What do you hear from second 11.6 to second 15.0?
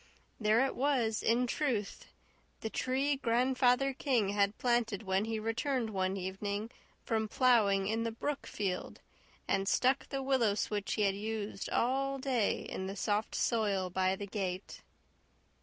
all day in the soft soil by the gate.